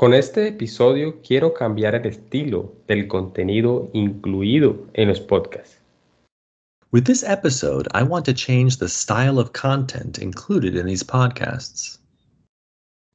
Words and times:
Con 0.00 0.14
este 0.14 0.48
episodio 0.48 1.20
quiero 1.20 1.52
cambiar 1.52 1.94
el 1.94 2.06
estilo 2.06 2.72
del 2.88 3.06
contenido 3.06 3.90
incluido 3.92 4.86
en 4.94 5.08
los 5.08 5.20
podcasts. 5.20 5.78
With 6.90 7.04
this 7.04 7.22
episode, 7.22 7.86
I 7.92 8.02
want 8.04 8.24
to 8.24 8.32
change 8.32 8.78
the 8.78 8.88
style 8.88 9.38
of 9.38 9.52
content 9.52 10.18
included 10.18 10.74
in 10.74 10.86
these 10.86 11.04
podcasts. 11.04 12.00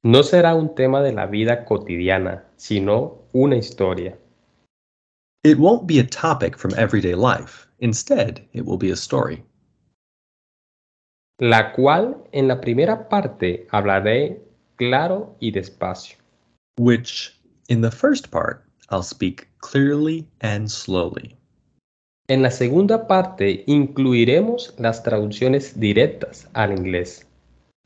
No 0.03 0.21
será 0.21 0.53
un 0.53 0.75
tema 0.75 1.01
de 1.01 1.11
la 1.11 1.25
vida 1.25 1.65
cotidiana, 1.65 2.43
sino 2.55 3.23
una 3.33 3.55
historia. 3.55 4.15
It 5.43 5.57
won't 5.57 5.87
be 5.87 5.97
a 5.97 6.05
topic 6.05 6.55
from 6.55 6.75
everyday 6.77 7.15
life. 7.15 7.65
Instead, 7.79 8.47
it 8.53 8.63
will 8.63 8.77
be 8.77 8.91
a 8.91 8.95
story. 8.95 9.43
La 11.39 11.73
cual 11.73 12.23
en 12.31 12.47
la 12.47 12.61
primera 12.61 13.09
parte 13.09 13.65
hablaré 13.71 14.39
claro 14.77 15.35
y 15.39 15.49
despacio. 15.49 16.23
Which 16.77 17.33
in 17.69 17.81
the 17.81 17.91
first 17.91 18.31
part 18.31 18.63
I'll 18.89 19.03
speak 19.03 19.47
clearly 19.59 20.27
and 20.41 20.69
slowly. 20.69 21.35
En 22.27 22.41
la 22.41 22.49
segunda 22.49 23.07
parte 23.07 23.63
incluiremos 23.67 24.73
las 24.79 25.03
traducciones 25.03 25.79
directas 25.79 26.47
al 26.53 26.71
inglés. 26.71 27.23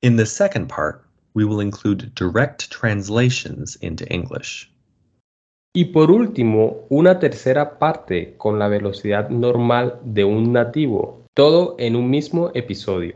In 0.01 0.15
the 0.15 0.25
second 0.25 0.67
part, 0.69 1.05
we 1.33 1.45
will 1.45 1.59
include 1.59 2.13
direct 2.15 2.71
translations 2.71 3.75
into 3.81 4.05
English. 4.07 4.71
Y 5.73 5.85
por 5.93 6.09
último, 6.09 6.87
una 6.89 7.19
tercera 7.19 7.77
parte 7.77 8.35
con 8.37 8.57
la 8.57 8.67
velocidad 8.67 9.29
normal 9.29 9.99
de 10.03 10.23
un 10.23 10.51
nativo, 10.51 11.25
todo 11.35 11.75
en 11.77 11.95
un 11.95 12.09
mismo 12.09 12.51
episodio. 12.55 13.15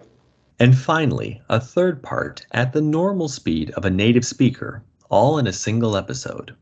And 0.59 0.77
finally, 0.77 1.41
a 1.49 1.59
third 1.59 2.03
part 2.03 2.45
at 2.51 2.73
the 2.73 2.81
normal 2.81 3.27
speed 3.27 3.71
of 3.71 3.85
a 3.85 3.89
native 3.89 4.23
speaker, 4.25 4.83
all 5.09 5.39
in 5.39 5.47
a 5.47 5.53
single 5.53 5.97
episode. 5.97 6.55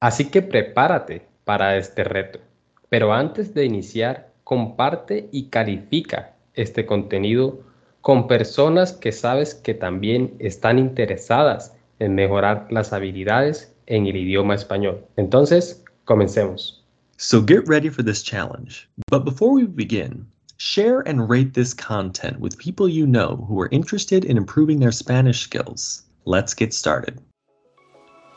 Así 0.00 0.30
que 0.30 0.42
prepárate 0.42 1.26
para 1.44 1.76
este 1.76 2.04
reto. 2.04 2.40
Pero 2.88 3.12
antes 3.12 3.54
de 3.54 3.64
iniciar, 3.64 4.32
comparte 4.44 5.28
y 5.30 5.48
califica 5.48 6.34
este 6.54 6.86
contenido 6.86 7.60
con 8.00 8.26
personas 8.26 8.92
que 8.92 9.12
sabes 9.12 9.54
que 9.54 9.74
también 9.74 10.34
están 10.38 10.78
interesadas 10.78 11.74
en 11.98 12.14
mejorar 12.14 12.66
las 12.70 12.92
habilidades 12.92 13.72
en 13.86 14.06
el 14.06 14.16
idioma 14.16 14.54
español. 14.54 15.04
Entonces, 15.16 15.84
comencemos. 16.04 16.82
So 17.18 17.42
get 17.42 17.68
ready 17.68 17.90
for 17.90 18.02
this 18.02 18.22
challenge. 18.22 18.88
But 19.10 19.24
before 19.24 19.52
we 19.52 19.66
begin, 19.66 20.26
share 20.56 21.00
and 21.06 21.28
rate 21.28 21.52
this 21.52 21.74
content 21.74 22.40
with 22.40 22.56
people 22.56 22.88
you 22.88 23.06
know 23.06 23.44
who 23.46 23.60
are 23.60 23.68
interested 23.70 24.24
in 24.24 24.38
improving 24.38 24.80
their 24.80 24.92
Spanish 24.92 25.42
skills. 25.42 26.02
Let's 26.24 26.54
get 26.54 26.72
started. 26.72 27.20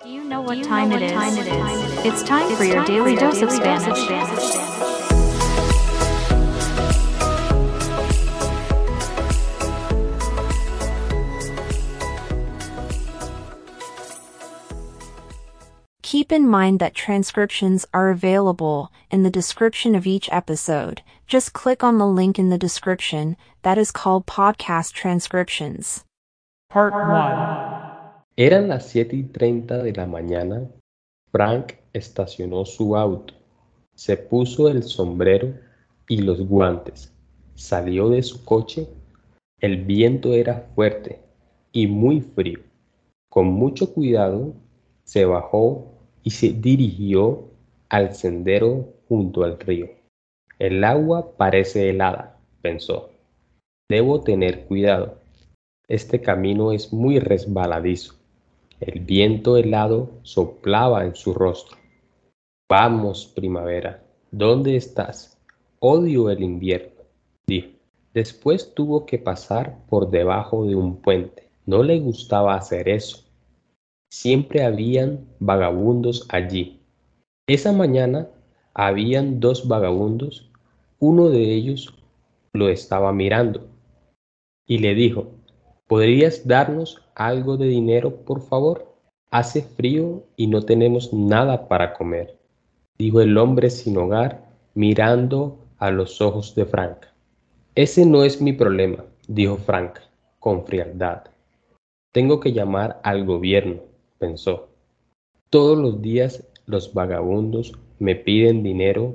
Do 0.04 0.10
you 0.10 0.26
know 0.26 0.42
what 0.42 0.62
time 0.66 0.92
it 0.92 1.02
is? 1.02 2.06
It's 2.06 2.24
time 2.24 2.54
for 2.58 2.66
your 2.66 2.84
daily 2.84 3.16
dose 3.16 3.42
of 3.42 3.50
Spanish. 3.50 3.98
Keep 16.02 16.34
in 16.34 16.50
mind 16.50 16.82
that 16.82 16.94
transcriptions 16.94 17.86
are 17.94 18.10
available 18.10 18.92
in 19.10 19.24
the 19.24 19.30
description 19.30 19.96
of 19.96 20.06
each 20.06 20.28
episode. 20.34 21.02
Just 21.28 21.54
click 21.54 21.82
on 21.82 21.98
the 21.98 22.06
link 22.06 22.38
in 22.38 22.50
the 22.50 22.58
description 22.58 23.38
that 23.62 23.78
is 23.78 23.90
called 23.90 24.26
Podcast 24.26 24.92
Transcriptions. 24.92 26.04
Part 26.70 26.94
1 26.94 27.93
Eran 28.36 28.68
las 28.68 28.88
7 28.88 29.16
y 29.16 29.24
30 29.26 29.84
de 29.84 29.94
la 29.94 30.08
mañana. 30.08 30.68
Frank 31.32 31.74
estacionó 31.94 32.66
su 32.66 32.98
auto, 32.98 33.36
se 33.94 34.18
puso 34.18 34.70
el 34.70 34.82
sombrero 34.82 35.54
y 36.08 36.18
los 36.24 36.42
guantes, 36.42 37.14
salió 37.54 38.10
de 38.10 38.24
su 38.24 38.44
coche. 38.44 38.88
El 39.60 39.86
viento 39.86 40.34
era 40.34 40.68
fuerte 40.74 41.20
y 41.72 41.86
muy 41.86 42.22
frío. 42.22 42.60
Con 43.30 43.54
mucho 43.54 43.94
cuidado, 43.94 44.56
se 45.04 45.26
bajó 45.26 45.94
y 46.24 46.32
se 46.32 46.54
dirigió 46.54 47.50
al 47.90 48.16
sendero 48.16 48.96
junto 49.08 49.44
al 49.44 49.60
río. 49.60 49.92
El 50.58 50.84
agua 50.84 51.38
parece 51.38 51.92
helada, 51.92 52.40
pensó. 52.64 53.12
Debo 53.88 54.22
tener 54.22 54.66
cuidado. 54.66 55.20
Este 55.88 56.20
camino 56.20 56.72
es 56.72 56.92
muy 56.92 57.20
resbaladizo. 57.20 58.23
El 58.86 59.00
viento 59.00 59.56
helado 59.56 60.10
soplaba 60.24 61.06
en 61.06 61.16
su 61.16 61.34
rostro. 61.34 61.78
Vamos, 62.70 63.26
primavera, 63.34 64.04
¿dónde 64.30 64.76
estás? 64.76 65.40
Odio 65.80 66.30
el 66.30 66.44
invierno, 66.44 67.04
dijo. 67.48 67.70
Después 68.14 68.74
tuvo 68.76 69.06
que 69.06 69.18
pasar 69.20 69.80
por 69.88 70.10
debajo 70.10 70.66
de 70.66 70.76
un 70.76 70.98
puente. 70.98 71.50
No 71.66 71.82
le 71.82 71.98
gustaba 72.00 72.56
hacer 72.56 72.90
eso. 72.90 73.24
Siempre 74.12 74.66
habían 74.66 75.30
vagabundos 75.40 76.28
allí. 76.28 76.82
Esa 77.48 77.72
mañana 77.72 78.28
habían 78.74 79.40
dos 79.40 79.66
vagabundos. 79.66 80.52
Uno 81.00 81.30
de 81.30 81.54
ellos 81.54 81.96
lo 82.52 82.68
estaba 82.68 83.14
mirando 83.14 83.66
y 84.68 84.80
le 84.80 84.94
dijo, 84.94 85.32
¿podrías 85.94 86.48
darnos 86.48 87.04
algo 87.14 87.56
de 87.56 87.68
dinero, 87.68 88.16
por 88.26 88.42
favor? 88.42 88.96
Hace 89.30 89.62
frío 89.62 90.24
y 90.36 90.48
no 90.48 90.64
tenemos 90.64 91.14
nada 91.14 91.68
para 91.68 91.94
comer, 91.94 92.36
dijo 92.98 93.22
el 93.22 93.38
hombre 93.38 93.70
sin 93.70 93.98
hogar 93.98 94.44
mirando 94.74 95.60
a 95.78 95.92
los 95.92 96.20
ojos 96.20 96.56
de 96.56 96.66
Frank. 96.66 96.98
Ese 97.76 98.08
no 98.08 98.24
es 98.24 98.42
mi 98.42 98.54
problema, 98.54 99.06
dijo 99.28 99.58
Frank 99.58 100.00
con 100.40 100.66
frialdad. 100.66 101.26
Tengo 102.12 102.40
que 102.40 102.54
llamar 102.54 103.00
al 103.04 103.24
gobierno, 103.24 103.82
pensó. 104.18 104.70
Todos 105.52 105.78
los 105.78 106.02
días 106.02 106.44
los 106.66 106.92
vagabundos 106.96 107.74
me 108.00 108.16
piden 108.16 108.64
dinero. 108.64 109.14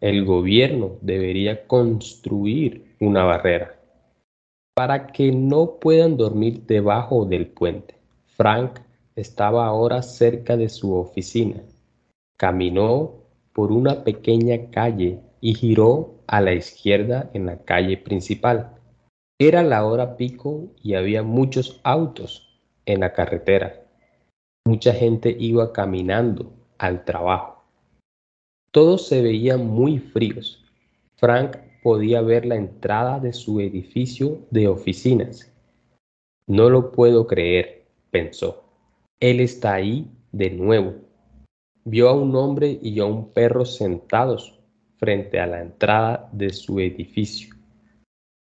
El 0.00 0.24
gobierno 0.24 0.96
debería 1.00 1.68
construir 1.68 2.96
una 2.98 3.22
barrera 3.22 3.77
para 4.78 5.08
que 5.08 5.32
no 5.32 5.80
puedan 5.80 6.16
dormir 6.16 6.64
debajo 6.64 7.24
del 7.24 7.48
puente. 7.48 7.96
Frank 8.36 8.78
estaba 9.16 9.66
ahora 9.66 10.02
cerca 10.02 10.56
de 10.56 10.68
su 10.68 10.94
oficina. 10.94 11.64
Caminó 12.36 13.24
por 13.52 13.72
una 13.72 14.04
pequeña 14.04 14.70
calle 14.70 15.18
y 15.40 15.54
giró 15.54 16.14
a 16.28 16.40
la 16.40 16.52
izquierda 16.52 17.28
en 17.34 17.46
la 17.46 17.58
calle 17.64 17.96
principal. 17.96 18.76
Era 19.40 19.64
la 19.64 19.84
hora 19.84 20.16
pico 20.16 20.68
y 20.80 20.94
había 20.94 21.24
muchos 21.24 21.80
autos 21.82 22.60
en 22.86 23.00
la 23.00 23.12
carretera. 23.12 23.82
Mucha 24.64 24.92
gente 24.92 25.34
iba 25.40 25.72
caminando 25.72 26.52
al 26.78 27.04
trabajo. 27.04 27.64
Todos 28.70 29.08
se 29.08 29.22
veían 29.22 29.66
muy 29.66 29.98
fríos. 29.98 30.64
Frank 31.16 31.56
podía 31.82 32.20
ver 32.20 32.46
la 32.46 32.56
entrada 32.56 33.20
de 33.20 33.32
su 33.32 33.60
edificio 33.60 34.40
de 34.50 34.68
oficinas. 34.68 35.52
No 36.46 36.70
lo 36.70 36.92
puedo 36.92 37.26
creer, 37.26 37.86
pensó. 38.10 38.64
Él 39.20 39.40
está 39.40 39.74
ahí 39.74 40.10
de 40.32 40.50
nuevo. 40.50 40.94
Vio 41.84 42.08
a 42.08 42.14
un 42.14 42.34
hombre 42.36 42.78
y 42.82 42.98
a 43.00 43.04
un 43.04 43.30
perro 43.32 43.64
sentados 43.64 44.58
frente 44.96 45.40
a 45.40 45.46
la 45.46 45.62
entrada 45.62 46.28
de 46.32 46.50
su 46.52 46.80
edificio. 46.80 47.54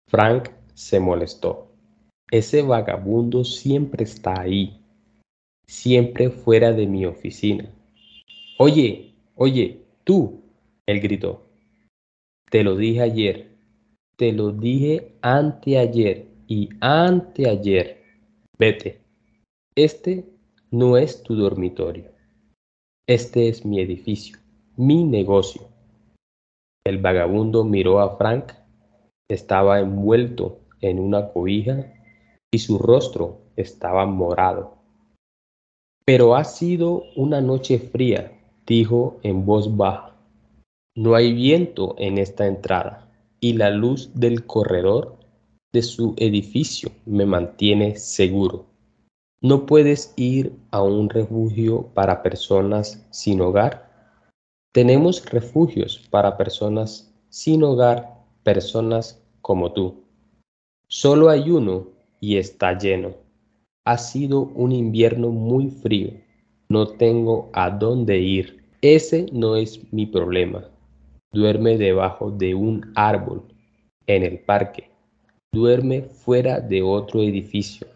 Frank 0.08 0.50
se 0.74 0.98
molestó. 0.98 1.68
Ese 2.30 2.62
vagabundo 2.62 3.44
siempre 3.44 4.04
está 4.04 4.40
ahí, 4.40 4.80
siempre 5.66 6.30
fuera 6.30 6.72
de 6.72 6.86
mi 6.86 7.06
oficina. 7.06 7.68
Oye, 8.58 9.14
oye, 9.34 9.82
tú, 10.04 10.40
él 10.86 11.00
gritó. 11.00 11.49
Te 12.50 12.64
lo 12.64 12.74
dije 12.74 13.00
ayer, 13.00 13.56
te 14.16 14.32
lo 14.32 14.50
dije 14.50 15.14
anteayer 15.22 16.26
y 16.48 16.68
anteayer. 16.80 18.02
Vete. 18.58 19.00
Este 19.76 20.24
no 20.72 20.96
es 20.96 21.22
tu 21.22 21.36
dormitorio. 21.36 22.10
Este 23.06 23.48
es 23.48 23.64
mi 23.64 23.80
edificio, 23.80 24.36
mi 24.76 25.04
negocio. 25.04 25.62
El 26.84 26.98
vagabundo 26.98 27.62
miró 27.62 28.00
a 28.00 28.16
Frank. 28.16 28.52
Estaba 29.28 29.78
envuelto 29.78 30.58
en 30.80 30.98
una 30.98 31.32
cobija 31.32 31.94
y 32.50 32.58
su 32.58 32.78
rostro 32.78 33.42
estaba 33.54 34.06
morado. 34.06 34.74
Pero 36.04 36.34
ha 36.34 36.42
sido 36.42 37.04
una 37.14 37.40
noche 37.40 37.78
fría, 37.78 38.32
dijo 38.66 39.20
en 39.22 39.46
voz 39.46 39.76
baja. 39.76 40.09
No 40.96 41.14
hay 41.14 41.32
viento 41.32 41.94
en 41.98 42.18
esta 42.18 42.48
entrada 42.48 43.08
y 43.38 43.52
la 43.52 43.70
luz 43.70 44.10
del 44.14 44.44
corredor 44.44 45.18
de 45.72 45.82
su 45.82 46.14
edificio 46.16 46.90
me 47.06 47.26
mantiene 47.26 47.94
seguro. 47.94 48.66
¿No 49.40 49.66
puedes 49.66 50.12
ir 50.16 50.52
a 50.72 50.82
un 50.82 51.08
refugio 51.08 51.86
para 51.94 52.24
personas 52.24 53.06
sin 53.10 53.40
hogar? 53.40 53.88
Tenemos 54.72 55.24
refugios 55.30 56.06
para 56.10 56.36
personas 56.36 57.14
sin 57.28 57.62
hogar, 57.62 58.24
personas 58.42 59.22
como 59.42 59.72
tú. 59.72 60.02
Solo 60.88 61.30
hay 61.30 61.50
uno 61.50 61.86
y 62.18 62.36
está 62.36 62.76
lleno. 62.76 63.14
Ha 63.84 63.96
sido 63.96 64.40
un 64.40 64.72
invierno 64.72 65.28
muy 65.28 65.70
frío. 65.70 66.10
No 66.68 66.88
tengo 66.88 67.48
a 67.52 67.70
dónde 67.70 68.18
ir. 68.18 68.64
Ese 68.82 69.26
no 69.32 69.54
es 69.54 69.80
mi 69.92 70.06
problema. 70.06 70.68
Duerme 71.32 71.78
debajo 71.78 72.30
de 72.30 72.54
un 72.54 72.92
árbol, 72.94 73.44
en 74.06 74.24
el 74.24 74.40
parque. 74.40 74.90
Duerme 75.52 76.02
fuera 76.02 76.60
de 76.60 76.82
otro 76.82 77.20
edificio 77.20 77.86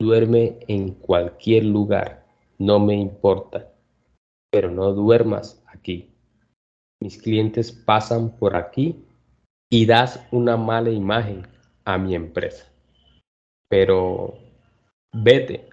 Duerme 0.00 0.60
en 0.68 0.94
cualquier 0.94 1.64
lugar, 1.64 2.24
no 2.56 2.78
me 2.78 2.94
importa, 2.94 3.72
pero 4.48 4.70
no 4.70 4.92
duermas 4.92 5.60
aquí. 5.66 6.08
Mis 7.02 7.20
clientes 7.20 7.72
pasan 7.72 8.30
por 8.36 8.54
aquí 8.54 9.04
y 9.68 9.86
das 9.86 10.24
una 10.30 10.56
mala 10.56 10.90
imagen 10.90 11.48
a 11.84 11.98
mi 11.98 12.14
empresa. 12.14 12.72
Pero 13.68 14.38
vete 15.12 15.68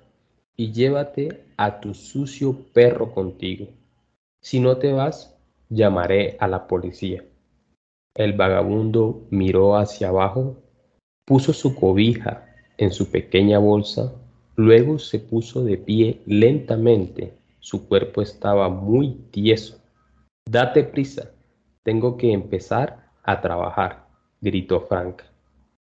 y 0.57 0.71
llévate 0.71 1.45
a 1.55 1.79
tu 1.79 1.93
sucio 1.93 2.65
perro 2.73 3.13
contigo. 3.13 3.67
Si 4.41 4.59
no 4.59 4.77
te 4.77 4.91
vas, 4.91 5.34
llamaré 5.69 6.37
a 6.39 6.47
la 6.47 6.67
policía. 6.67 7.23
El 8.15 8.33
vagabundo 8.33 9.27
miró 9.29 9.75
hacia 9.75 10.09
abajo, 10.09 10.57
puso 11.25 11.53
su 11.53 11.75
cobija 11.75 12.45
en 12.77 12.91
su 12.91 13.11
pequeña 13.11 13.59
bolsa, 13.59 14.13
luego 14.55 14.99
se 14.99 15.19
puso 15.19 15.63
de 15.63 15.77
pie 15.77 16.21
lentamente. 16.25 17.33
Su 17.59 17.87
cuerpo 17.87 18.21
estaba 18.21 18.69
muy 18.69 19.15
tieso. 19.31 19.81
Date 20.47 20.83
prisa, 20.83 21.31
tengo 21.83 22.17
que 22.17 22.31
empezar 22.31 23.09
a 23.23 23.41
trabajar, 23.41 24.07
gritó 24.41 24.81
Frank. 24.81 25.23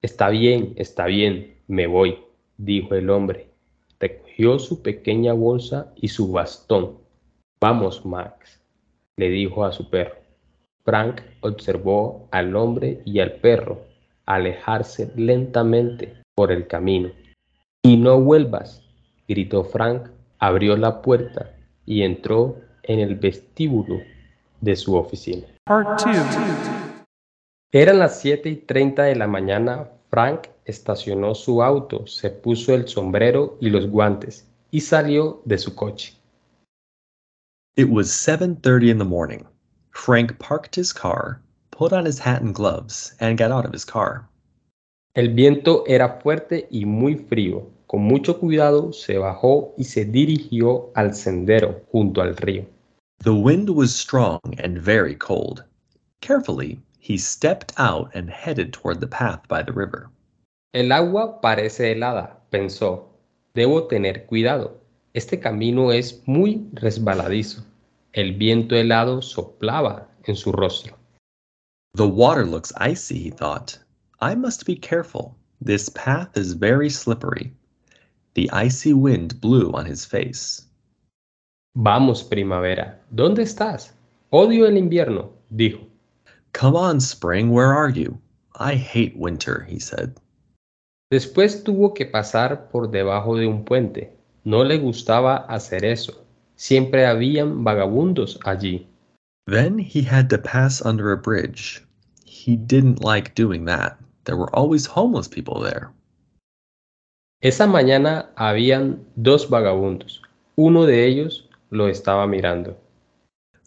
Está 0.03 0.29
bien, 0.31 0.73
está 0.77 1.07
bien, 1.07 1.59
me 1.69 1.87
voy, 1.87 2.19
dijo 2.57 2.95
el 2.95 3.11
hombre. 3.11 3.51
Recogió 4.01 4.59
su 4.59 4.83
pequeña 4.83 5.33
bolsa 5.33 5.93
y 5.97 6.09
su 6.09 6.33
bastón. 6.33 6.99
Vamos, 7.61 8.05
Max, 8.05 8.61
le 9.17 9.29
dijo 9.31 9.65
a 9.65 9.73
su 9.73 9.89
perro. 9.91 10.17
Frank 10.85 11.23
observó 11.41 12.29
al 12.31 12.55
hombre 12.57 13.01
y 13.05 13.21
al 13.21 13.33
perro 13.33 13.83
alejarse 14.27 15.11
lentamente 15.17 16.15
por 16.35 16.53
el 16.53 16.67
camino. 16.67 17.11
Y 17.83 17.97
no 17.97 18.21
vuelvas, 18.21 18.83
gritó 19.29 19.65
Frank, 19.65 20.09
abrió 20.39 20.77
la 20.77 21.01
puerta 21.01 21.55
y 21.87 22.03
entró 22.03 22.57
en 22.83 23.01
el 23.01 23.17
vestíbulo 23.17 24.01
de 24.61 24.77
su 24.77 24.95
oficina. 24.95 25.47
Eran 27.73 27.99
las 27.99 28.21
7 28.21 28.49
y 28.49 28.57
30 28.57 29.03
de 29.05 29.17
la 29.17 29.27
mañana. 29.27 29.89
Frank 30.11 30.49
estacionó 30.65 31.35
su 31.35 31.63
auto, 31.63 32.07
se 32.07 32.31
puso 32.31 32.75
el 32.75 32.89
sombrero 32.89 33.57
y 33.61 33.71
los 33.71 33.89
guantes 33.89 34.49
y 34.71 34.81
salió 34.81 35.43
de 35.45 35.59
su 35.59 35.75
coche. 35.75 36.15
It 37.77 37.91
was 37.91 38.13
7:30 38.13 38.89
in 38.89 38.99
the 38.99 39.05
morning. 39.05 39.47
Frank 39.91 40.39
parked 40.39 40.77
his 40.77 40.93
car, 40.93 41.41
put 41.73 41.93
on 41.93 42.05
his 42.05 42.21
hat 42.21 42.41
and 42.41 42.55
gloves, 42.55 43.15
and 43.19 43.37
got 43.37 43.51
out 43.51 43.65
of 43.65 43.73
his 43.73 43.85
car. 43.85 44.29
El 45.17 45.35
viento 45.35 45.83
era 45.89 46.21
fuerte 46.23 46.69
y 46.71 46.85
muy 46.85 47.17
frío. 47.17 47.67
Con 47.89 48.03
mucho 48.03 48.39
cuidado 48.39 48.93
se 48.93 49.19
bajó 49.19 49.75
y 49.77 49.83
se 49.83 50.05
dirigió 50.05 50.93
al 50.95 51.15
sendero 51.15 51.83
junto 51.91 52.23
al 52.23 52.37
río. 52.37 52.65
The 53.25 53.35
wind 53.35 53.71
was 53.71 53.93
strong 53.93 54.41
and 54.59 54.79
very 54.79 55.17
cold. 55.17 55.65
Carefully, 56.21 56.81
he 57.01 57.17
stepped 57.19 57.73
out 57.77 58.09
and 58.15 58.31
headed 58.31 58.73
toward 58.73 59.01
the 59.01 59.09
path 59.09 59.49
by 59.49 59.65
the 59.65 59.73
river. 59.73 60.11
El 60.73 60.93
agua 60.93 61.41
parece 61.41 61.91
helada, 61.91 62.39
pensó. 62.51 63.09
Debo 63.53 63.89
tener 63.89 64.27
cuidado. 64.27 64.81
Este 65.15 65.39
camino 65.39 65.93
es 65.93 66.23
muy 66.27 66.69
resbaladizo. 66.73 67.63
El 68.13 68.35
viento 68.35 68.75
helado 68.75 69.23
soplaba 69.23 70.09
en 70.25 70.35
su 70.35 70.51
rostro. 70.51 70.97
The 71.95 72.09
water 72.09 72.45
looks 72.45 72.73
icy, 72.81 73.29
he 73.29 73.31
thought. 73.31 73.79
I 74.21 74.35
must 74.35 74.67
be 74.67 74.75
careful. 74.75 75.37
This 75.65 75.89
path 75.89 76.37
is 76.37 76.55
very 76.55 76.91
slippery. 76.91 77.53
The 78.35 78.51
icy 78.53 78.93
wind 78.93 79.41
blew 79.41 79.71
on 79.73 79.87
his 79.87 80.05
face. 80.05 80.67
Vamos, 81.77 82.25
primavera, 82.25 83.01
¿dónde 83.11 83.43
estás? 83.43 83.93
Odio 84.31 84.67
el 84.67 84.77
invierno, 84.77 85.31
dijo. 85.51 85.87
Come 86.53 86.77
on, 86.77 87.01
spring, 87.01 87.51
where 87.51 87.73
are 87.73 87.91
you? 87.91 88.19
I 88.57 88.75
hate 88.75 89.17
winter, 89.17 89.65
he 89.69 89.79
said. 89.79 90.19
Después 91.13 91.63
tuvo 91.63 91.95
que 91.95 92.07
pasar 92.07 92.69
por 92.71 92.91
debajo 92.91 93.37
de 93.37 93.47
un 93.47 93.65
puente. 93.65 94.14
No 94.45 94.63
le 94.63 94.79
gustaba 94.79 95.47
hacer 95.49 95.85
eso. 95.85 96.25
Siempre 96.57 97.07
habían 97.07 97.65
vagabundos 97.65 98.39
allí. 98.45 98.87
Then 99.47 99.79
he 99.79 100.03
had 100.03 100.29
to 100.31 100.39
pass 100.39 100.85
under 100.85 101.13
a 101.13 101.17
bridge. 101.17 101.83
He 102.25 102.57
didn't 102.57 103.03
like 103.03 103.35
doing 103.35 103.65
that. 103.67 103.99
There 104.25 104.37
were 104.37 104.55
always 104.55 104.87
homeless 104.87 105.29
people 105.29 105.61
there. 105.61 105.91
Esa 107.43 107.67
mañana 107.67 108.31
habían 108.37 109.05
dos 109.17 109.49
vagabundos. 109.49 110.23
Uno 110.57 110.87
de 110.87 111.07
ellos 111.07 111.49
lo 111.71 111.89
estaba 111.89 112.27
mirando. 112.27 112.77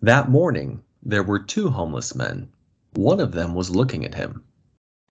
That 0.01 0.30
morning, 0.30 0.81
there 1.03 1.23
were 1.23 1.39
two 1.39 1.69
homeless 1.69 2.15
men. 2.15 2.50
One 2.95 3.19
of 3.19 3.31
them 3.31 3.53
was 3.53 3.69
looking 3.69 4.06
at 4.06 4.15
him. 4.15 4.44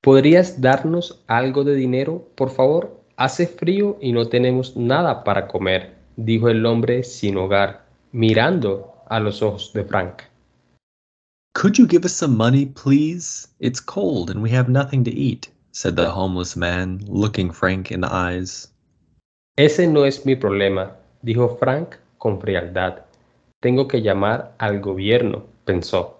¿Podrías 0.02 0.60
darnos 0.60 1.22
algo 1.28 1.64
de 1.64 1.74
dinero, 1.74 2.24
por 2.36 2.50
favor? 2.50 2.90
Hace 3.18 3.46
frío 3.46 3.96
y 4.00 4.12
no 4.12 4.28
tenemos 4.28 4.76
nada 4.76 5.24
para 5.24 5.48
comer, 5.48 5.94
dijo 6.16 6.50
el 6.50 6.66
hombre 6.66 7.02
sin 7.02 7.38
hogar, 7.38 7.86
mirando 8.12 8.94
a 9.08 9.20
los 9.20 9.40
ojos 9.40 9.72
de 9.72 9.84
Frank. 9.84 10.22
Could 11.54 11.78
you 11.78 11.86
give 11.86 12.04
us 12.04 12.12
some 12.12 12.36
money, 12.36 12.66
please? 12.66 13.48
It's 13.58 13.80
cold 13.80 14.28
and 14.28 14.42
we 14.42 14.50
have 14.50 14.68
nothing 14.68 15.02
to 15.04 15.10
eat, 15.10 15.50
said 15.72 15.96
the 15.96 16.10
homeless 16.10 16.56
man, 16.56 17.00
looking 17.08 17.50
Frank 17.50 17.90
in 17.90 18.02
the 18.02 18.12
eyes. 18.12 18.68
Ese 19.56 19.86
no 19.86 20.04
es 20.04 20.26
mi 20.26 20.36
problema, 20.36 20.92
dijo 21.24 21.58
Frank 21.58 21.96
con 22.18 22.38
frialdad. 22.38 23.06
Tengo 23.62 23.88
que 23.88 24.02
llamar 24.02 24.52
al 24.58 24.80
gobierno, 24.80 25.44
pensó. 25.64 26.16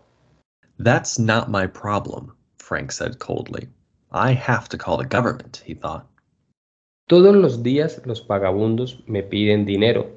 That's 0.78 1.18
not 1.18 1.50
my 1.50 1.66
problem, 1.66 2.32
Frank 2.58 2.90
said 2.90 3.18
coldly. 3.18 3.68
I 4.10 4.32
have 4.32 4.70
to 4.70 4.78
call 4.78 4.96
the 4.96 5.04
government, 5.04 5.62
he 5.66 5.74
thought. 5.74 6.06
Todos 7.08 7.36
los 7.36 7.62
días 7.62 8.02
los 8.04 8.26
vagabundos 8.26 9.04
me 9.06 9.22
piden 9.22 9.64
dinero. 9.64 10.10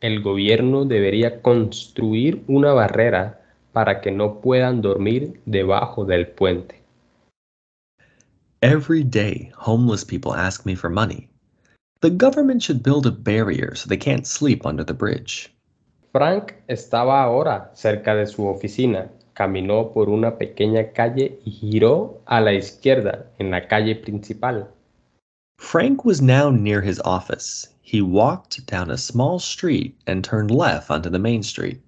El 0.00 0.22
gobierno 0.22 0.84
debería 0.84 1.42
construir 1.42 2.44
una 2.46 2.72
barrera 2.72 3.40
para 3.72 4.00
que 4.00 4.12
no 4.12 4.40
puedan 4.40 4.80
dormir 4.80 5.40
debajo 5.46 6.04
del 6.04 6.28
puente. 6.28 6.80
Every 8.60 9.02
day, 9.02 9.50
homeless 9.56 10.04
people 10.04 10.32
ask 10.32 10.64
me 10.64 10.76
for 10.76 10.88
money. 10.88 11.28
The 12.02 12.10
government 12.10 12.62
should 12.62 12.84
build 12.84 13.06
a 13.06 13.10
barrier 13.10 13.74
so 13.74 13.88
they 13.88 13.98
can't 13.98 14.24
sleep 14.24 14.64
under 14.64 14.84
the 14.84 14.94
bridge. 14.94 15.52
Frank 16.12 16.52
estaba 16.68 17.20
ahora 17.20 17.72
cerca 17.74 18.14
de 18.14 18.28
su 18.28 18.46
oficina. 18.46 19.10
Caminó 19.32 19.92
por 19.92 20.08
una 20.08 20.38
pequeña 20.38 20.92
calle 20.92 21.40
y 21.44 21.50
giró 21.50 22.22
a 22.26 22.40
la 22.40 22.52
izquierda 22.52 23.26
en 23.40 23.50
la 23.50 23.66
calle 23.66 23.96
principal. 23.96 24.68
Frank 25.58 26.04
was 26.04 26.22
now 26.22 26.50
near 26.50 26.80
his 26.80 27.00
office. 27.00 27.68
He 27.82 28.00
walked 28.00 28.64
down 28.66 28.90
a 28.90 28.96
small 28.96 29.38
street 29.38 29.94
and 30.06 30.24
turned 30.24 30.50
left 30.50 30.90
onto 30.90 31.10
the 31.10 31.18
main 31.18 31.42
street. 31.42 31.80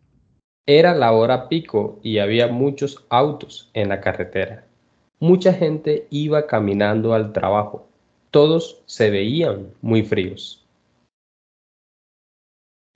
Era 0.67 0.95
la 0.95 1.12
hora 1.12 1.49
pico 1.49 1.99
y 2.05 2.19
había 2.19 2.53
muchos 2.53 2.97
autos 3.11 3.69
en 3.75 3.89
la 3.89 3.97
carretera. 3.97 4.62
Mucha 5.21 5.53
gente 5.53 6.07
iba 6.11 6.47
caminando 6.47 7.15
al 7.15 7.33
trabajo. 7.33 7.87
Todos 8.33 8.77
se 8.87 9.11
veían 9.11 9.71
muy 9.83 10.03
fríos. 10.03 10.59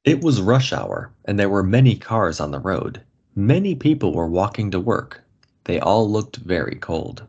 It 0.04 0.22
was 0.22 0.40
rush 0.40 0.72
hour, 0.72 1.10
and 1.24 1.38
there 1.38 1.48
were 1.48 1.62
many 1.62 1.96
cars 1.96 2.40
on 2.40 2.50
the 2.50 2.60
road. 2.60 3.00
Many 3.34 3.74
people 3.74 4.12
were 4.12 4.28
walking 4.28 4.70
to 4.70 4.78
work. 4.80 5.22
They 5.64 5.80
all 5.80 6.10
looked 6.10 6.36
very 6.36 6.76
cold. 6.76 7.26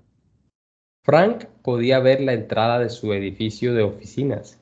Frank 1.05 1.45
podía 1.61 1.99
ver 1.99 2.19
la 2.19 2.33
entrada 2.33 2.79
de 2.79 2.89
su 2.89 3.13
edificio 3.13 3.75
de 3.75 3.83
oficinas. 3.83 4.57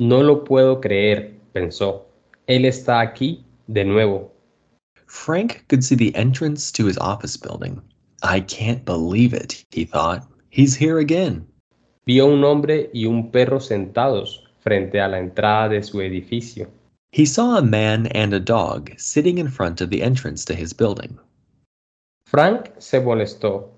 No 0.00 0.24
lo 0.24 0.42
puedo 0.42 0.80
creer, 0.80 1.34
pensó. 1.52 2.08
Él 2.48 2.64
está 2.64 2.98
aquí 2.98 3.44
de 3.68 3.84
nuevo. 3.84 4.32
Frank 5.06 5.62
could 5.68 5.84
see 5.84 5.94
the 5.94 6.12
entrance 6.16 6.72
to 6.72 6.88
his 6.88 6.98
office 6.98 7.36
building. 7.36 7.80
I 8.24 8.40
can't 8.40 8.84
believe 8.84 9.32
it, 9.32 9.64
he 9.70 9.84
thought. 9.84 10.22
He's 10.50 10.74
here 10.76 10.98
again. 10.98 11.46
Vio 12.06 12.26
un 12.26 12.42
hombre 12.42 12.90
y 12.92 13.06
un 13.06 13.30
perro 13.30 13.60
sentados 13.60 14.42
frente 14.58 15.00
a 15.00 15.06
la 15.06 15.20
entrada 15.20 15.68
de 15.68 15.82
su 15.84 16.00
edificio. 16.00 16.66
He 17.12 17.24
saw 17.24 17.56
a 17.58 17.62
man 17.62 18.08
and 18.08 18.34
a 18.34 18.40
dog 18.40 18.90
sitting 18.98 19.38
in 19.38 19.46
front 19.46 19.80
of 19.80 19.90
the 19.90 20.02
entrance 20.02 20.44
to 20.46 20.54
his 20.54 20.72
building. 20.72 21.16
Frank 22.26 22.72
se 22.78 22.98
molestó. 23.00 23.73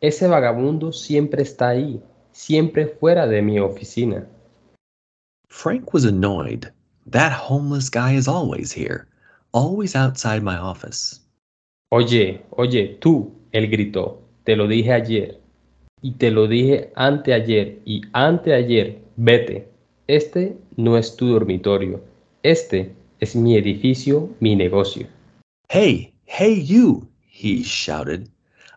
Ese 0.00 0.28
vagabundo 0.28 0.92
siempre 0.92 1.42
está 1.42 1.70
ahí, 1.70 2.00
siempre 2.30 2.86
fuera 2.86 3.26
de 3.26 3.42
mi 3.42 3.58
oficina. 3.58 4.26
Frank 5.48 5.92
was 5.92 6.04
annoyed. 6.04 6.72
That 7.10 7.32
homeless 7.32 7.90
guy 7.90 8.14
is 8.14 8.28
always 8.28 8.70
here, 8.70 9.08
always 9.52 9.96
outside 9.96 10.42
my 10.42 10.56
office. 10.56 11.20
Oye, 11.90 12.42
oye, 12.50 12.98
tú, 13.00 13.32
él 13.50 13.68
gritó, 13.70 14.22
te 14.44 14.54
lo 14.54 14.68
dije 14.68 14.92
ayer, 14.92 15.40
y 16.00 16.12
te 16.12 16.30
lo 16.30 16.46
dije 16.46 16.92
anteayer 16.94 17.80
y 17.84 18.02
anteayer, 18.12 19.00
vete. 19.16 19.68
Este 20.06 20.56
no 20.76 20.96
es 20.96 21.16
tu 21.16 21.28
dormitorio, 21.28 22.04
este 22.42 22.92
es 23.20 23.34
mi 23.34 23.56
edificio, 23.56 24.28
mi 24.38 24.54
negocio. 24.54 25.06
Hey, 25.68 26.14
hey, 26.26 26.62
you, 26.62 27.08
he 27.26 27.62
shouted. 27.62 28.28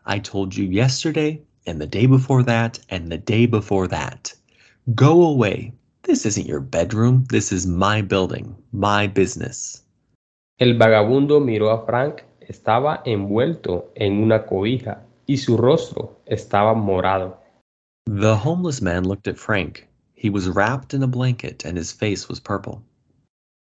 I 0.06 0.20
told 0.20 0.56
you 0.56 0.66
yesterday, 0.66 1.42
and 1.68 1.80
the 1.80 1.88
day 1.88 2.08
before 2.08 2.44
that, 2.44 2.80
and 2.90 3.12
the 3.12 3.18
day 3.18 3.46
before 3.46 3.88
that. 3.88 4.34
Go 4.96 5.24
away. 5.24 5.74
This 6.04 6.26
isn't 6.26 6.48
your 6.48 6.60
bedroom. 6.60 7.26
This 7.30 7.52
is 7.52 7.68
my 7.68 8.02
building, 8.02 8.56
my 8.72 9.06
business. 9.08 9.84
El 10.60 10.78
vagabundo 10.78 11.40
miró 11.40 11.70
a 11.70 11.86
Frank, 11.86 12.24
estaba 12.42 13.02
envuelto 13.06 13.92
en 13.96 14.24
una 14.24 14.46
cobija 14.46 15.04
y 15.28 15.38
su 15.38 15.58
rostro 15.58 16.18
estaba 16.26 16.74
morado. 16.74 17.38
The 18.08 18.36
homeless 18.36 18.82
man 18.82 19.08
looked 19.08 19.28
at 19.28 19.38
Frank. 19.38 19.88
He 20.16 20.30
was 20.30 20.50
wrapped 20.50 20.94
in 20.94 21.04
a 21.04 21.08
blanket 21.08 21.64
and 21.64 21.78
his 21.78 21.92
face 21.92 22.28
was 22.28 22.40
purple. 22.40 22.82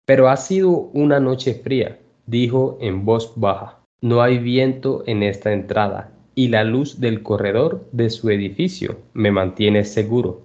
Pero 0.06 0.28
ha 0.28 0.36
sido 0.36 0.90
una 0.92 1.20
noche 1.20 1.54
fría, 1.54 1.98
dijo 2.26 2.76
en 2.80 3.04
voz 3.04 3.32
baja. 3.36 3.78
No 4.02 4.20
hay 4.20 4.38
viento 4.38 5.04
en 5.06 5.22
esta 5.22 5.52
entrada 5.52 6.13
y 6.34 6.48
la 6.48 6.64
luz 6.64 7.00
del 7.00 7.22
corredor 7.22 7.86
de 7.92 8.10
su 8.10 8.30
edificio 8.30 9.00
me 9.14 9.30
mantiene 9.30 9.84
seguro. 9.84 10.42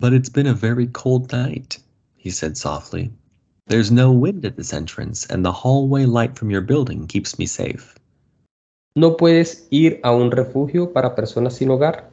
But 0.00 0.12
it's 0.12 0.30
been 0.30 0.46
a 0.46 0.54
very 0.54 0.88
cold 0.88 1.32
night, 1.32 1.78
he 2.16 2.30
said 2.30 2.56
softly. 2.56 3.10
There's 3.66 3.90
no 3.90 4.12
wind 4.12 4.44
at 4.44 4.56
this 4.56 4.72
entrance, 4.72 5.26
and 5.30 5.44
the 5.44 5.52
hallway 5.52 6.04
light 6.04 6.36
from 6.36 6.50
your 6.50 6.60
building 6.60 7.06
keeps 7.06 7.38
me 7.38 7.46
safe. 7.46 7.94
¿No 8.96 9.16
puedes 9.16 9.66
ir 9.70 10.00
a 10.02 10.12
un 10.12 10.30
refugio 10.30 10.92
para 10.92 11.14
personas 11.14 11.54
sin 11.56 11.70
hogar? 11.70 12.10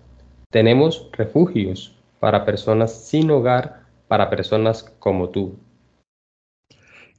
Tenemos 0.52 1.10
refugios 1.12 1.94
para 2.20 2.46
personas 2.46 2.94
sin 2.94 3.30
hogar, 3.30 3.86
para 4.08 4.30
personas 4.30 4.84
como 5.00 5.30
tú. 5.30 5.56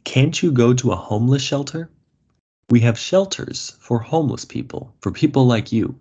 Can't 0.04 0.42
you 0.42 0.50
go 0.50 0.74
to 0.74 0.92
a 0.92 0.96
homeless 0.96 1.42
shelter? 1.42 1.88
We 2.72 2.80
have 2.80 2.98
shelters 2.98 3.76
for 3.80 3.98
homeless 3.98 4.46
people, 4.46 4.94
for 5.02 5.12
people 5.12 5.44
like 5.44 5.76
you. 5.76 5.94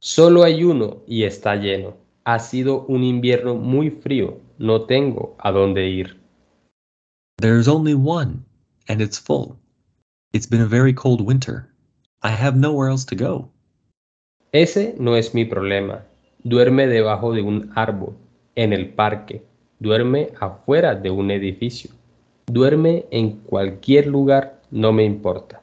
Solo 0.00 0.42
hay 0.42 0.64
uno 0.64 1.04
y 1.06 1.22
está 1.22 1.54
lleno. 1.54 1.94
Ha 2.24 2.40
sido 2.40 2.84
un 2.88 3.04
invierno 3.04 3.54
muy 3.54 3.90
frío. 3.90 4.40
No 4.58 4.86
tengo 4.86 5.36
a 5.38 5.52
dónde 5.52 5.88
ir. 5.88 6.16
There's 7.40 7.68
only 7.68 7.94
one, 7.94 8.44
and 8.88 9.00
it's 9.00 9.20
full. 9.20 9.56
It's 10.32 10.48
been 10.48 10.62
a 10.62 10.66
very 10.66 10.92
cold 10.92 11.20
winter. 11.20 11.68
I 12.24 12.30
have 12.30 12.56
nowhere 12.56 12.88
else 12.88 13.04
to 13.04 13.14
go. 13.14 13.48
Ese 14.50 14.96
no 14.98 15.14
es 15.14 15.32
mi 15.32 15.44
problema. 15.44 16.04
Duerme 16.42 16.88
debajo 16.88 17.32
de 17.32 17.42
un 17.42 17.70
árbol, 17.76 18.16
en 18.56 18.72
el 18.72 18.88
parque. 18.88 19.44
Duerme 19.78 20.32
afuera 20.40 20.96
de 20.96 21.10
un 21.10 21.30
edificio. 21.30 21.92
Duerme 22.46 23.06
en 23.12 23.38
cualquier 23.42 24.08
lugar, 24.08 24.55
no 24.70 24.92
me 24.92 25.04
importa. 25.04 25.60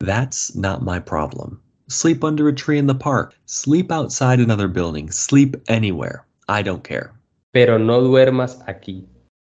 That's 0.00 0.54
not 0.54 0.82
my 0.82 0.98
problem. 0.98 1.60
Sleep 1.88 2.22
under 2.24 2.48
a 2.48 2.54
tree 2.54 2.78
in 2.78 2.86
the 2.86 2.94
park. 2.94 3.34
Sleep 3.46 3.90
outside 3.90 4.40
another 4.40 4.68
building. 4.68 5.10
Sleep 5.10 5.56
anywhere. 5.68 6.24
I 6.48 6.62
don't 6.62 6.84
care. 6.84 7.12
Pero 7.52 7.78
no 7.78 8.00
duermas 8.00 8.62
aquí. 8.66 9.04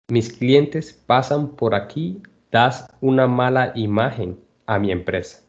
Mis 0.10 0.32
clientes 0.32 0.94
pasan 1.08 1.56
por 1.56 1.72
aquí. 1.72 2.22
Das 2.52 2.88
una 3.02 3.28
mala 3.28 3.72
imagen 3.76 4.38
a 4.68 4.80
mi 4.80 4.92
empresa. 4.92 5.40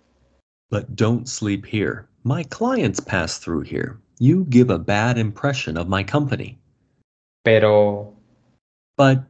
But 0.71 0.97
don't 0.97 1.29
sleep 1.29 1.67
here. 1.67 2.09
My 2.25 2.43
clients 2.45 3.01
pass 3.01 3.39
through 3.39 3.63
here. 3.63 3.99
You 4.19 4.45
give 4.51 4.71
a 4.71 4.79
bad 4.79 5.19
impression 5.19 5.77
of 5.77 5.89
my 5.89 6.03
company. 6.03 6.59
Pero 7.45 8.13
But 8.97 9.25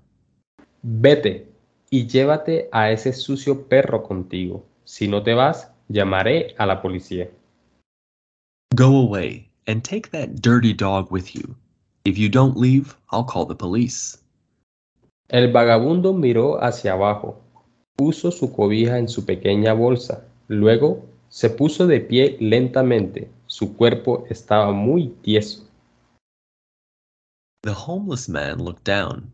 vete 0.85 1.52
y 1.93 2.07
llévate 2.07 2.71
a 2.73 2.91
ese 2.91 3.13
sucio 3.13 3.69
perro 3.69 4.03
contigo. 4.03 4.65
Si 4.85 5.09
no 5.09 5.23
te 5.23 5.35
vas, 5.35 5.71
llamaré 5.89 6.55
a 6.57 6.65
la 6.65 6.81
policía. 6.81 7.29
go 8.75 8.97
away 8.97 9.47
and 9.67 9.85
take 9.85 10.11
that 10.11 10.41
dirty 10.41 10.73
dog 10.73 11.13
with 11.13 11.35
you. 11.35 11.55
If 12.07 12.17
you 12.17 12.31
don't 12.31 12.57
leave, 12.57 12.97
I'll 13.11 13.25
call 13.25 13.45
the 13.45 13.55
police. 13.55 14.17
El 15.29 15.53
vagabundo 15.53 16.15
miró 16.15 16.59
hacia 16.65 16.95
abajo, 16.95 17.43
puso 17.97 18.31
su 18.31 18.51
cobija 18.51 18.97
en 18.99 19.09
su 19.09 19.27
pequeña 19.27 19.75
bolsa, 19.75 20.25
luego 20.49 21.05
se 21.29 21.51
puso 21.51 21.87
de 21.87 22.01
pie 22.01 22.39
lentamente. 22.41 23.31
Su 23.47 23.77
cuerpo 23.77 24.25
estaba 24.31 24.73
muy 24.73 25.09
tieso. 25.23 25.63
The 27.63 27.75
homeless 27.75 28.31
man 28.31 28.65
looked 28.65 28.85
down, 28.85 29.31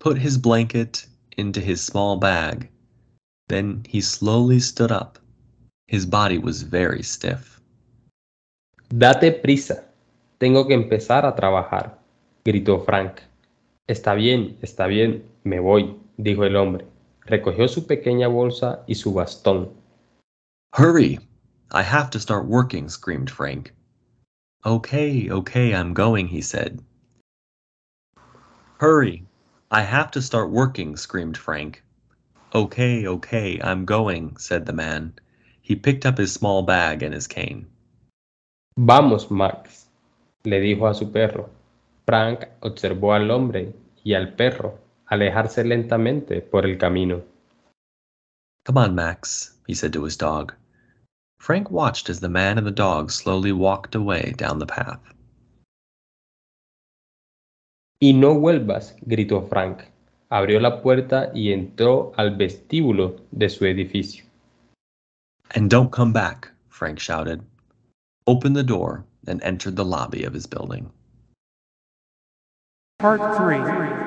put 0.00 0.18
his 0.18 0.36
blanket 0.36 1.06
into 1.36 1.60
his 1.60 1.80
small 1.80 2.16
bag. 2.16 2.68
Then 3.48 3.84
he 3.88 4.00
slowly 4.00 4.60
stood 4.60 4.90
up. 4.90 5.18
His 5.86 6.06
body 6.06 6.38
was 6.38 6.62
very 6.62 7.02
stiff. 7.02 7.60
Date 8.88 9.42
prisa, 9.42 9.84
tengo 10.38 10.66
que 10.66 10.74
empezar 10.74 11.24
a 11.24 11.34
trabajar, 11.34 11.98
gritó 12.44 12.84
Frank. 12.84 13.20
Está 13.88 14.14
bien, 14.14 14.56
está 14.62 14.86
bien, 14.86 15.24
me 15.44 15.60
voy, 15.60 15.94
dijo 16.18 16.44
el 16.44 16.56
hombre. 16.56 16.86
Recogió 17.26 17.68
su 17.68 17.86
pequeña 17.86 18.28
bolsa 18.28 18.84
y 18.86 18.94
su 18.94 19.12
bastón. 19.12 19.70
Hurry! 20.72 21.18
I 21.72 21.82
have 21.82 22.10
to 22.10 22.20
start 22.20 22.46
working, 22.46 22.88
screamed 22.88 23.30
Frank. 23.30 23.72
Okay, 24.64 25.30
okay, 25.30 25.74
I'm 25.74 25.94
going, 25.94 26.28
he 26.28 26.40
said. 26.40 26.80
Hurry! 28.78 29.24
I 29.70 29.82
have 29.82 30.12
to 30.12 30.22
start 30.22 30.50
working, 30.50 30.96
screamed 30.96 31.36
Frank. 31.36 31.82
Okay, 32.54 33.06
okay, 33.06 33.60
I'm 33.60 33.84
going, 33.84 34.36
said 34.36 34.64
the 34.64 34.72
man. 34.72 35.14
He 35.60 35.74
picked 35.74 36.06
up 36.06 36.18
his 36.18 36.32
small 36.32 36.62
bag 36.62 37.02
and 37.02 37.12
his 37.12 37.26
cane. 37.26 37.66
Vamos, 38.78 39.28
Max, 39.30 39.86
le 40.44 40.60
dijo 40.60 40.88
a 40.88 40.94
su 40.94 41.06
perro. 41.10 41.50
Frank 42.06 42.46
observó 42.62 43.14
al 43.16 43.30
hombre 43.30 43.72
y 44.04 44.14
al 44.14 44.34
perro 44.34 44.78
alejarse 45.10 45.64
lentamente 45.64 46.40
por 46.40 46.64
el 46.64 46.76
camino. 46.78 47.22
Come 48.64 48.78
on, 48.78 48.94
Max, 48.94 49.56
he 49.66 49.74
said 49.74 49.92
to 49.92 50.04
his 50.04 50.16
dog. 50.16 50.54
Frank 51.40 51.70
watched 51.70 52.08
as 52.08 52.20
the 52.20 52.28
man 52.28 52.58
and 52.58 52.66
the 52.66 52.70
dog 52.70 53.10
slowly 53.10 53.52
walked 53.52 53.96
away 53.96 54.34
down 54.36 54.60
the 54.60 54.66
path. 54.66 55.00
Y 57.98 58.12
no 58.12 58.34
vuelvas, 58.34 58.94
gritó 59.02 59.42
Frank. 59.42 59.84
Abrió 60.28 60.60
la 60.60 60.82
puerta 60.82 61.30
y 61.34 61.52
entró 61.52 62.12
al 62.16 62.36
vestíbulo 62.36 63.16
de 63.30 63.48
su 63.48 63.64
edificio. 63.64 64.24
And 65.54 65.70
don't 65.70 65.90
come 65.90 66.12
back, 66.12 66.52
Frank 66.68 66.98
shouted, 66.98 67.40
opened 68.26 68.56
the 68.56 68.64
door, 68.64 69.04
and 69.26 69.40
entered 69.42 69.76
the 69.76 69.84
lobby 69.84 70.24
of 70.24 70.34
his 70.34 70.46
building. 70.46 70.90
Part 72.98 73.20
3. 73.36 74.06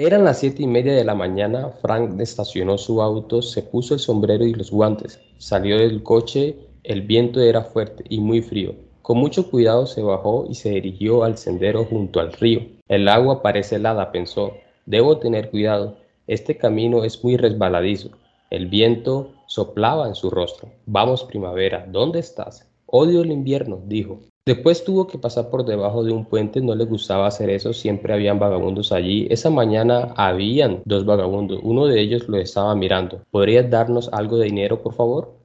Eran 0.00 0.24
las 0.24 0.38
siete 0.38 0.62
y 0.62 0.66
media 0.66 0.94
de 0.94 1.04
la 1.04 1.14
mañana. 1.14 1.70
Frank 1.82 2.20
estacionó 2.20 2.78
su 2.78 3.02
auto, 3.02 3.42
se 3.42 3.62
puso 3.62 3.94
el 3.94 4.00
sombrero 4.00 4.44
y 4.44 4.54
los 4.54 4.70
guantes. 4.70 5.20
Salió 5.38 5.76
del 5.76 6.02
coche. 6.04 6.56
El 6.84 7.02
viento 7.02 7.40
era 7.40 7.62
fuerte 7.62 8.04
y 8.08 8.20
muy 8.20 8.40
frío. 8.40 8.76
Con 9.08 9.16
mucho 9.16 9.50
cuidado 9.50 9.86
se 9.86 10.02
bajó 10.02 10.44
y 10.50 10.54
se 10.54 10.68
dirigió 10.68 11.24
al 11.24 11.38
sendero 11.38 11.86
junto 11.86 12.20
al 12.20 12.30
río. 12.30 12.60
El 12.88 13.08
agua 13.08 13.40
parece 13.40 13.76
helada, 13.76 14.12
pensó. 14.12 14.52
Debo 14.84 15.16
tener 15.16 15.48
cuidado. 15.48 15.96
Este 16.26 16.58
camino 16.58 17.02
es 17.04 17.24
muy 17.24 17.38
resbaladizo. 17.38 18.10
El 18.50 18.66
viento 18.66 19.30
soplaba 19.46 20.08
en 20.08 20.14
su 20.14 20.28
rostro. 20.28 20.68
Vamos, 20.84 21.24
primavera, 21.24 21.86
¿dónde 21.90 22.18
estás? 22.18 22.68
Odio 22.84 23.22
el 23.22 23.32
invierno, 23.32 23.80
dijo. 23.86 24.18
Después 24.44 24.84
tuvo 24.84 25.06
que 25.06 25.16
pasar 25.16 25.48
por 25.48 25.64
debajo 25.64 26.04
de 26.04 26.12
un 26.12 26.26
puente, 26.26 26.60
no 26.60 26.74
le 26.74 26.84
gustaba 26.84 27.28
hacer 27.28 27.48
eso, 27.48 27.72
siempre 27.72 28.12
habían 28.12 28.38
vagabundos 28.38 28.92
allí. 28.92 29.26
Esa 29.30 29.48
mañana 29.48 30.12
habían 30.16 30.82
dos 30.84 31.06
vagabundos, 31.06 31.60
uno 31.62 31.86
de 31.86 31.98
ellos 31.98 32.28
lo 32.28 32.36
estaba 32.36 32.74
mirando. 32.74 33.22
¿Podrías 33.30 33.70
darnos 33.70 34.10
algo 34.12 34.36
de 34.36 34.44
dinero, 34.44 34.82
por 34.82 34.92
favor? 34.92 35.37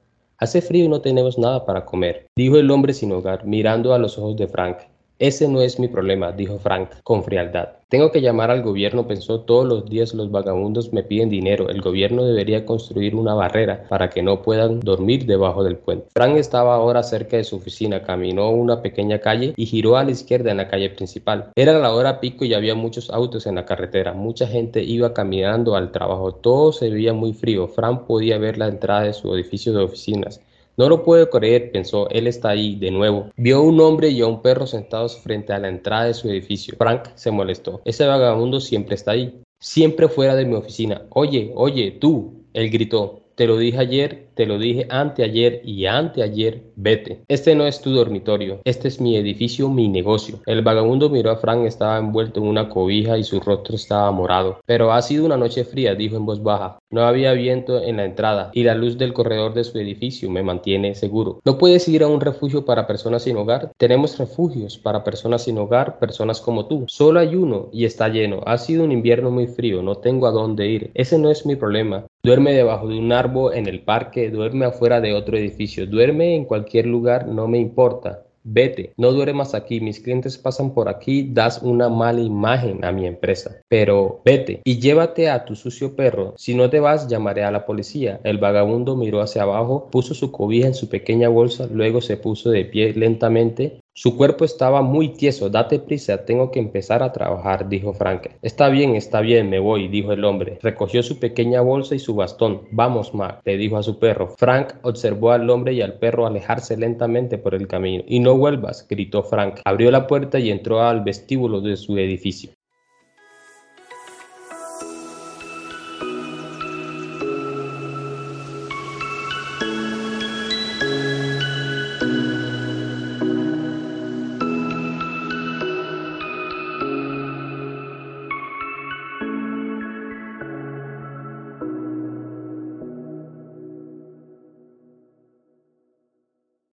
Hace 0.44 0.60
frío 0.60 0.84
y 0.84 0.88
no 0.88 1.00
tenemos 1.00 1.38
nada 1.38 1.64
para 1.64 1.86
comer, 1.86 2.26
dijo 2.36 2.58
el 2.58 2.70
hombre 2.70 2.92
sin 2.92 3.10
hogar, 3.12 3.46
mirando 3.46 3.94
a 3.94 3.98
los 3.98 4.18
ojos 4.18 4.36
de 4.36 4.46
Frank. 4.46 4.76
Ese 5.24 5.48
no 5.48 5.62
es 5.62 5.78
mi 5.78 5.88
problema, 5.88 6.32
dijo 6.32 6.58
Frank 6.58 6.90
con 7.02 7.24
frialdad. 7.24 7.78
Tengo 7.88 8.12
que 8.12 8.20
llamar 8.20 8.50
al 8.50 8.60
gobierno, 8.60 9.08
pensó, 9.08 9.40
todos 9.40 9.64
los 9.64 9.88
días 9.88 10.12
los 10.12 10.30
vagabundos 10.30 10.92
me 10.92 11.02
piden 11.02 11.30
dinero. 11.30 11.70
El 11.70 11.80
gobierno 11.80 12.26
debería 12.26 12.66
construir 12.66 13.14
una 13.16 13.32
barrera 13.32 13.86
para 13.88 14.10
que 14.10 14.22
no 14.22 14.42
puedan 14.42 14.80
dormir 14.80 15.24
debajo 15.24 15.64
del 15.64 15.78
puente. 15.78 16.08
Frank 16.12 16.36
estaba 16.36 16.74
ahora 16.74 17.02
cerca 17.02 17.38
de 17.38 17.44
su 17.44 17.56
oficina, 17.56 18.02
caminó 18.02 18.50
una 18.50 18.82
pequeña 18.82 19.18
calle 19.20 19.54
y 19.56 19.64
giró 19.64 19.96
a 19.96 20.04
la 20.04 20.10
izquierda 20.10 20.50
en 20.50 20.58
la 20.58 20.68
calle 20.68 20.90
principal. 20.90 21.52
Era 21.56 21.72
la 21.78 21.94
hora 21.94 22.20
pico 22.20 22.44
y 22.44 22.52
había 22.52 22.74
muchos 22.74 23.08
autos 23.08 23.46
en 23.46 23.54
la 23.54 23.64
carretera. 23.64 24.12
Mucha 24.12 24.46
gente 24.46 24.82
iba 24.82 25.14
caminando 25.14 25.74
al 25.74 25.90
trabajo. 25.90 26.34
Todo 26.34 26.70
se 26.70 26.90
veía 26.90 27.14
muy 27.14 27.32
frío. 27.32 27.66
Frank 27.66 28.02
podía 28.02 28.36
ver 28.36 28.58
la 28.58 28.68
entrada 28.68 29.04
de 29.04 29.14
su 29.14 29.34
edificio 29.34 29.72
de 29.72 29.84
oficinas. 29.84 30.42
No 30.76 30.88
lo 30.88 31.04
puedo 31.04 31.30
creer, 31.30 31.70
pensó, 31.70 32.08
él 32.10 32.26
está 32.26 32.50
ahí 32.50 32.74
de 32.76 32.90
nuevo. 32.90 33.30
Vio 33.36 33.58
a 33.58 33.60
un 33.60 33.80
hombre 33.80 34.08
y 34.08 34.20
a 34.20 34.26
un 34.26 34.42
perro 34.42 34.66
sentados 34.66 35.18
frente 35.18 35.52
a 35.52 35.58
la 35.58 35.68
entrada 35.68 36.06
de 36.06 36.14
su 36.14 36.28
edificio. 36.28 36.74
Frank 36.76 37.10
se 37.14 37.30
molestó. 37.30 37.80
Ese 37.84 38.06
vagabundo 38.06 38.60
siempre 38.60 38.96
está 38.96 39.12
ahí. 39.12 39.40
Siempre 39.60 40.08
fuera 40.08 40.34
de 40.34 40.44
mi 40.44 40.54
oficina. 40.54 41.02
Oye, 41.10 41.52
oye, 41.54 41.92
tú. 41.92 42.44
Él 42.52 42.70
gritó. 42.70 43.24
Te 43.34 43.48
lo 43.48 43.56
dije 43.56 43.78
ayer, 43.78 44.28
te 44.34 44.46
lo 44.46 44.60
dije 44.60 44.86
anteayer 44.90 45.60
y 45.64 45.86
anteayer, 45.86 46.62
vete. 46.76 47.24
Este 47.26 47.56
no 47.56 47.66
es 47.66 47.80
tu 47.80 47.90
dormitorio, 47.90 48.60
este 48.64 48.86
es 48.86 49.00
mi 49.00 49.16
edificio, 49.16 49.68
mi 49.68 49.88
negocio. 49.88 50.38
El 50.46 50.62
vagabundo 50.62 51.10
miró 51.10 51.32
a 51.32 51.36
Frank, 51.36 51.64
estaba 51.66 51.98
envuelto 51.98 52.38
en 52.38 52.46
una 52.46 52.68
cobija 52.68 53.18
y 53.18 53.24
su 53.24 53.40
rostro 53.40 53.74
estaba 53.74 54.12
morado. 54.12 54.60
Pero 54.66 54.92
ha 54.92 55.02
sido 55.02 55.26
una 55.26 55.36
noche 55.36 55.64
fría, 55.64 55.96
dijo 55.96 56.16
en 56.16 56.26
voz 56.26 56.44
baja. 56.44 56.78
No 56.94 57.02
había 57.02 57.32
viento 57.32 57.82
en 57.82 57.96
la 57.96 58.04
entrada 58.04 58.52
y 58.54 58.62
la 58.62 58.76
luz 58.76 58.96
del 58.96 59.12
corredor 59.12 59.52
de 59.52 59.64
su 59.64 59.76
edificio 59.78 60.30
me 60.30 60.44
mantiene 60.44 60.94
seguro. 60.94 61.40
¿No 61.44 61.58
puedes 61.58 61.88
ir 61.88 62.04
a 62.04 62.06
un 62.06 62.20
refugio 62.20 62.64
para 62.64 62.86
personas 62.86 63.24
sin 63.24 63.36
hogar? 63.36 63.72
Tenemos 63.76 64.16
refugios 64.16 64.78
para 64.78 65.02
personas 65.02 65.42
sin 65.42 65.58
hogar, 65.58 65.98
personas 65.98 66.40
como 66.40 66.66
tú. 66.66 66.84
Solo 66.86 67.18
hay 67.18 67.34
uno 67.34 67.68
y 67.72 67.84
está 67.84 68.08
lleno. 68.10 68.42
Ha 68.46 68.58
sido 68.58 68.84
un 68.84 68.92
invierno 68.92 69.32
muy 69.32 69.48
frío, 69.48 69.82
no 69.82 69.96
tengo 69.96 70.28
a 70.28 70.30
dónde 70.30 70.68
ir. 70.68 70.92
Ese 70.94 71.18
no 71.18 71.32
es 71.32 71.44
mi 71.44 71.56
problema. 71.56 72.06
Duerme 72.22 72.52
debajo 72.52 72.86
de 72.86 72.96
un 72.96 73.10
árbol 73.10 73.54
en 73.54 73.66
el 73.66 73.80
parque, 73.82 74.30
duerme 74.30 74.66
afuera 74.66 75.00
de 75.00 75.14
otro 75.14 75.36
edificio, 75.36 75.88
duerme 75.88 76.36
en 76.36 76.44
cualquier 76.44 76.86
lugar, 76.86 77.26
no 77.26 77.48
me 77.48 77.58
importa. 77.58 78.22
Vete, 78.46 78.92
no 78.98 79.12
duermas 79.12 79.54
aquí, 79.54 79.80
mis 79.80 80.00
clientes 80.00 80.36
pasan 80.36 80.74
por 80.74 80.90
aquí, 80.90 81.30
das 81.32 81.62
una 81.62 81.88
mala 81.88 82.20
imagen 82.20 82.84
a 82.84 82.92
mi 82.92 83.06
empresa. 83.06 83.56
Pero 83.68 84.20
vete 84.22 84.60
y 84.64 84.80
llévate 84.80 85.30
a 85.30 85.46
tu 85.46 85.56
sucio 85.56 85.96
perro. 85.96 86.34
Si 86.36 86.54
no 86.54 86.68
te 86.68 86.78
vas, 86.78 87.08
llamaré 87.08 87.42
a 87.44 87.50
la 87.50 87.64
policía. 87.64 88.20
El 88.22 88.36
vagabundo 88.36 88.96
miró 88.96 89.22
hacia 89.22 89.42
abajo, 89.42 89.88
puso 89.90 90.12
su 90.12 90.30
cobija 90.30 90.66
en 90.66 90.74
su 90.74 90.90
pequeña 90.90 91.30
bolsa, 91.30 91.66
luego 91.72 92.02
se 92.02 92.18
puso 92.18 92.50
de 92.50 92.66
pie 92.66 92.92
lentamente 92.92 93.80
su 93.96 94.16
cuerpo 94.16 94.44
estaba 94.44 94.82
muy 94.82 95.10
tieso. 95.10 95.48
Date 95.48 95.78
prisa, 95.78 96.24
tengo 96.24 96.50
que 96.50 96.58
empezar 96.58 97.04
a 97.04 97.12
trabajar, 97.12 97.68
dijo 97.68 97.92
Frank. 97.92 98.26
Está 98.42 98.68
bien, 98.68 98.96
está 98.96 99.20
bien, 99.20 99.48
me 99.48 99.60
voy, 99.60 99.86
dijo 99.86 100.12
el 100.12 100.24
hombre. 100.24 100.58
Recogió 100.60 101.00
su 101.04 101.20
pequeña 101.20 101.60
bolsa 101.60 101.94
y 101.94 102.00
su 102.00 102.16
bastón. 102.16 102.62
Vamos, 102.72 103.14
Mac, 103.14 103.40
le 103.44 103.56
dijo 103.56 103.76
a 103.76 103.84
su 103.84 104.00
perro. 104.00 104.34
Frank 104.36 104.74
observó 104.82 105.30
al 105.30 105.48
hombre 105.48 105.74
y 105.74 105.80
al 105.80 105.94
perro 106.00 106.26
alejarse 106.26 106.76
lentamente 106.76 107.38
por 107.38 107.54
el 107.54 107.68
camino. 107.68 108.02
Y 108.08 108.18
no 108.18 108.36
vuelvas, 108.36 108.84
gritó 108.88 109.22
Frank. 109.22 109.60
Abrió 109.64 109.92
la 109.92 110.08
puerta 110.08 110.40
y 110.40 110.50
entró 110.50 110.82
al 110.82 111.04
vestíbulo 111.04 111.60
de 111.60 111.76
su 111.76 111.96
edificio. 111.96 112.50